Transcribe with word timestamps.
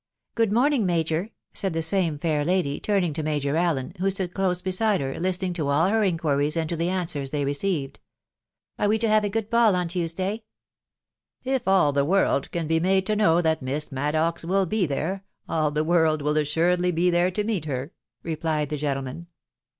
Good 0.33 0.51
morning, 0.51 0.87
Major!" 0.87 1.29
said 1.53 1.73
the 1.73 1.83
same 1.83 2.17
fair 2.17 2.43
lady, 2.43 2.79
turning 2.79 3.13
to. 3.13 3.21
Major 3.21 3.55
Allen, 3.55 3.93
who 3.99 4.09
stood 4.09 4.33
close 4.33 4.59
beside 4.59 4.99
her, 4.99 5.19
listening 5.19 5.53
to 5.53 5.67
all 5.67 5.89
her 5.89 6.03
inquiries 6.03 6.57
and 6.57 6.67
to 6.69 6.75
the 6.75 6.89
answers 6.89 7.29
they, 7.29 7.45
received." 7.45 7.99
Are 8.79 8.87
we 8.89 8.97
to 8.97 9.07
have 9.07 9.23
a 9.23 9.29
good 9.29 9.51
ball 9.51 9.75
on 9.75 9.87
Tuesday?"" 9.87 10.41
If 11.53 11.67
all 11.67 11.91
the 11.93 12.03
world 12.03 12.49
can 12.49 12.65
be 12.65 12.79
made 12.79 13.05
to 13.05 13.15
know 13.15 13.43
that 13.43 13.61
Miss 13.61 13.91
Maddox 13.91 14.43
will 14.43 14.65
be 14.65 14.87
there, 14.87 15.23
all 15.47 15.69
the 15.69 15.83
world 15.83 16.23
will 16.23 16.35
assuredly 16.35 16.89
be 16.89 17.11
there 17.11 17.29
to 17.29 17.43
meet 17.43 17.65
her," 17.65 17.93
replied 18.23 18.69
the 18.69 18.77
gentleman. 18.77 19.27